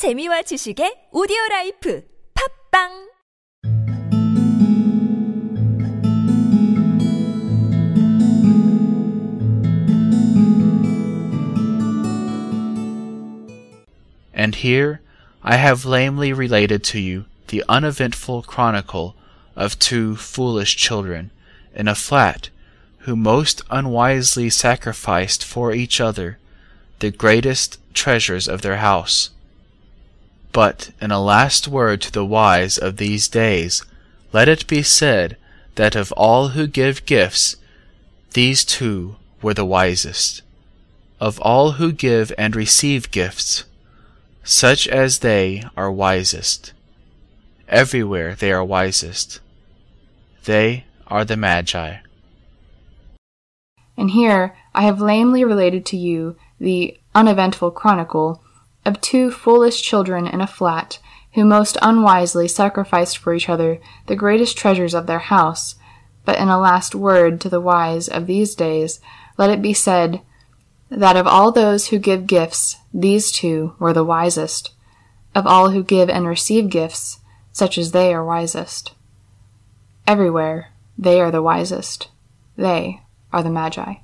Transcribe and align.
재미와 0.00 0.40
지식의 0.48 1.10
오디오 1.12 1.36
라이프 1.50 2.02
팝빵 2.32 3.10
And 14.32 14.54
here 14.54 15.02
I 15.42 15.58
have 15.58 15.84
lamely 15.84 16.32
related 16.32 16.82
to 16.84 16.98
you 16.98 17.26
the 17.48 17.62
uneventful 17.68 18.40
chronicle 18.40 19.14
of 19.54 19.78
two 19.78 20.16
foolish 20.16 20.76
children 20.76 21.30
in 21.74 21.88
a 21.88 21.94
flat 21.94 22.48
who 23.00 23.14
most 23.14 23.60
unwisely 23.68 24.48
sacrificed 24.48 25.44
for 25.44 25.74
each 25.74 26.00
other 26.00 26.38
the 27.00 27.10
greatest 27.10 27.76
treasures 27.92 28.48
of 28.48 28.62
their 28.62 28.78
house. 28.78 29.28
But 30.52 30.90
in 31.00 31.10
a 31.10 31.22
last 31.22 31.68
word 31.68 32.00
to 32.02 32.12
the 32.12 32.24
wise 32.24 32.76
of 32.76 32.96
these 32.96 33.28
days, 33.28 33.84
let 34.32 34.48
it 34.48 34.66
be 34.66 34.82
said 34.82 35.36
that 35.76 35.94
of 35.94 36.12
all 36.12 36.48
who 36.48 36.66
give 36.66 37.06
gifts, 37.06 37.56
these 38.32 38.64
two 38.64 39.16
were 39.42 39.54
the 39.54 39.64
wisest. 39.64 40.42
Of 41.20 41.40
all 41.40 41.72
who 41.72 41.92
give 41.92 42.32
and 42.38 42.56
receive 42.56 43.10
gifts, 43.10 43.64
such 44.42 44.88
as 44.88 45.18
they 45.18 45.62
are 45.76 45.92
wisest. 45.92 46.72
Everywhere 47.68 48.34
they 48.34 48.50
are 48.50 48.64
wisest. 48.64 49.40
They 50.44 50.86
are 51.06 51.24
the 51.24 51.36
Magi. 51.36 51.98
And 53.96 54.10
here 54.10 54.56
I 54.74 54.82
have 54.82 55.00
lamely 55.00 55.44
related 55.44 55.84
to 55.86 55.96
you 55.96 56.36
the 56.58 56.98
uneventful 57.14 57.72
chronicle 57.72 58.42
of 58.84 59.00
two 59.00 59.30
foolish 59.30 59.82
children 59.82 60.26
in 60.26 60.40
a 60.40 60.46
flat 60.46 60.98
who 61.34 61.44
most 61.44 61.76
unwisely 61.80 62.48
sacrificed 62.48 63.18
for 63.18 63.32
each 63.32 63.48
other 63.48 63.80
the 64.06 64.16
greatest 64.16 64.56
treasures 64.56 64.94
of 64.94 65.06
their 65.06 65.18
house. 65.18 65.76
But 66.24 66.38
in 66.38 66.48
a 66.48 66.58
last 66.58 66.94
word 66.94 67.40
to 67.42 67.48
the 67.48 67.60
wise 67.60 68.08
of 68.08 68.26
these 68.26 68.54
days, 68.54 69.00
let 69.38 69.50
it 69.50 69.62
be 69.62 69.72
said 69.72 70.20
that 70.90 71.16
of 71.16 71.26
all 71.26 71.52
those 71.52 71.88
who 71.88 71.98
give 71.98 72.26
gifts, 72.26 72.76
these 72.92 73.30
two 73.30 73.74
were 73.78 73.92
the 73.92 74.04
wisest. 74.04 74.72
Of 75.34 75.46
all 75.46 75.70
who 75.70 75.84
give 75.84 76.10
and 76.10 76.26
receive 76.26 76.68
gifts, 76.68 77.20
such 77.52 77.78
as 77.78 77.92
they 77.92 78.12
are 78.12 78.24
wisest. 78.24 78.94
Everywhere 80.06 80.72
they 80.98 81.20
are 81.20 81.30
the 81.30 81.42
wisest. 81.42 82.08
They 82.56 83.02
are 83.32 83.42
the 83.42 83.50
Magi. 83.50 83.94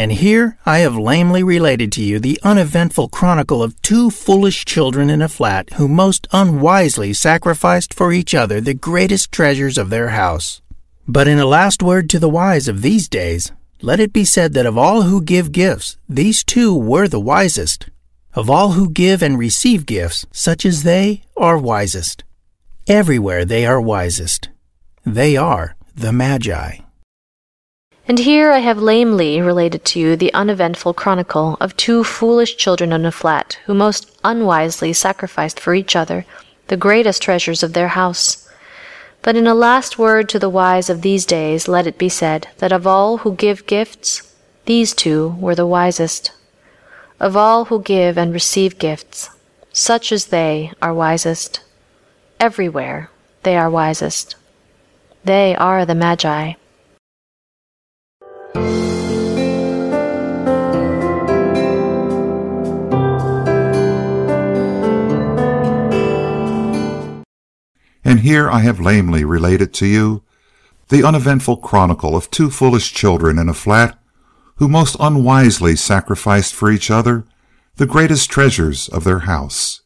And 0.00 0.12
here 0.12 0.56
I 0.64 0.78
have 0.78 0.96
lamely 0.96 1.42
related 1.42 1.92
to 1.92 2.02
you 2.02 2.18
the 2.18 2.40
uneventful 2.42 3.10
chronicle 3.10 3.62
of 3.62 3.78
two 3.82 4.08
foolish 4.08 4.64
children 4.64 5.10
in 5.10 5.20
a 5.20 5.28
flat 5.28 5.74
who 5.74 5.88
most 5.88 6.26
unwisely 6.32 7.12
sacrificed 7.12 7.92
for 7.92 8.10
each 8.10 8.34
other 8.34 8.62
the 8.62 8.72
greatest 8.72 9.30
treasures 9.30 9.76
of 9.76 9.90
their 9.90 10.08
house. 10.08 10.62
But 11.06 11.28
in 11.28 11.38
a 11.38 11.44
last 11.44 11.82
word 11.82 12.08
to 12.10 12.18
the 12.18 12.30
wise 12.30 12.66
of 12.66 12.80
these 12.80 13.10
days, 13.10 13.52
let 13.82 14.00
it 14.00 14.10
be 14.10 14.24
said 14.24 14.54
that 14.54 14.64
of 14.64 14.78
all 14.78 15.02
who 15.02 15.20
give 15.20 15.52
gifts, 15.52 15.98
these 16.08 16.42
two 16.42 16.74
were 16.74 17.06
the 17.06 17.20
wisest. 17.20 17.90
Of 18.32 18.48
all 18.48 18.72
who 18.72 18.88
give 18.88 19.22
and 19.22 19.38
receive 19.38 19.84
gifts, 19.84 20.24
such 20.32 20.64
as 20.64 20.82
they 20.82 21.24
are 21.36 21.58
wisest. 21.58 22.24
Everywhere 22.86 23.44
they 23.44 23.66
are 23.66 23.82
wisest. 23.82 24.48
They 25.04 25.36
are 25.36 25.76
the 25.94 26.10
Magi. 26.10 26.78
And 28.08 28.18
here 28.18 28.50
I 28.50 28.58
have 28.58 28.78
lamely 28.78 29.40
related 29.40 29.84
to 29.86 30.00
you 30.00 30.16
the 30.16 30.34
uneventful 30.34 30.94
chronicle 30.94 31.56
of 31.60 31.76
two 31.76 32.02
foolish 32.02 32.56
children 32.56 32.92
in 32.92 33.04
a 33.04 33.12
flat 33.12 33.58
who 33.66 33.74
most 33.74 34.10
unwisely 34.24 34.92
sacrificed 34.92 35.60
for 35.60 35.74
each 35.74 35.94
other 35.94 36.24
the 36.70 36.76
greatest 36.76 37.20
treasures 37.20 37.64
of 37.64 37.72
their 37.72 37.88
house. 37.88 38.48
But 39.22 39.36
in 39.36 39.46
a 39.46 39.54
last 39.54 39.98
word 39.98 40.28
to 40.28 40.38
the 40.38 40.48
wise 40.48 40.88
of 40.88 41.02
these 41.02 41.26
days, 41.26 41.66
let 41.66 41.86
it 41.86 41.98
be 41.98 42.08
said 42.08 42.46
that 42.58 42.72
of 42.72 42.86
all 42.86 43.18
who 43.18 43.34
give 43.34 43.66
gifts, 43.66 44.34
these 44.66 44.94
two 44.94 45.36
were 45.40 45.56
the 45.56 45.66
wisest. 45.66 46.32
Of 47.18 47.36
all 47.36 47.66
who 47.66 47.82
give 47.82 48.16
and 48.16 48.32
receive 48.32 48.78
gifts, 48.78 49.30
such 49.72 50.12
as 50.12 50.26
they 50.26 50.72
are 50.80 50.94
wisest. 50.94 51.60
Everywhere 52.38 53.10
they 53.42 53.56
are 53.56 53.68
wisest. 53.68 54.36
They 55.24 55.54
are 55.56 55.84
the 55.84 55.94
Magi. 55.94 56.54
And 68.10 68.26
here 68.26 68.50
I 68.50 68.62
have 68.62 68.80
lamely 68.80 69.24
related 69.24 69.72
to 69.74 69.86
you 69.86 70.24
the 70.88 71.04
uneventful 71.04 71.58
chronicle 71.58 72.16
of 72.16 72.28
two 72.28 72.50
foolish 72.50 72.92
children 72.92 73.38
in 73.38 73.48
a 73.48 73.54
flat 73.54 73.96
who 74.56 74.66
most 74.66 74.96
unwisely 74.98 75.76
sacrificed 75.76 76.52
for 76.52 76.72
each 76.72 76.90
other 76.90 77.24
the 77.76 77.86
greatest 77.86 78.28
treasures 78.28 78.88
of 78.88 79.04
their 79.04 79.20
house. 79.20 79.82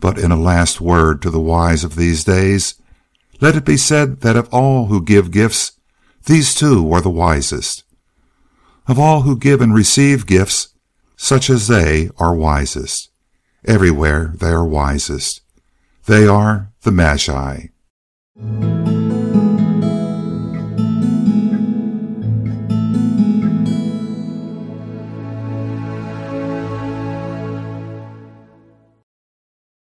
But 0.00 0.18
in 0.18 0.32
a 0.32 0.36
last 0.36 0.80
word 0.80 1.22
to 1.22 1.30
the 1.30 1.38
wise 1.38 1.84
of 1.84 1.94
these 1.94 2.24
days, 2.24 2.74
let 3.40 3.54
it 3.54 3.64
be 3.64 3.76
said 3.76 4.22
that 4.22 4.34
of 4.34 4.52
all 4.52 4.86
who 4.86 5.00
give 5.00 5.30
gifts, 5.30 5.78
these 6.26 6.56
two 6.56 6.82
were 6.82 7.00
the 7.00 7.08
wisest. 7.08 7.84
Of 8.88 8.98
all 8.98 9.20
who 9.20 9.38
give 9.38 9.60
and 9.60 9.72
receive 9.72 10.26
gifts, 10.26 10.74
such 11.16 11.48
as 11.50 11.68
they 11.68 12.10
are 12.18 12.34
wisest. 12.34 13.10
Everywhere 13.64 14.32
they 14.34 14.50
are 14.50 14.66
wisest. 14.66 15.42
They 16.06 16.26
are 16.26 16.72
the 16.88 16.92
Magi. 16.92 18.67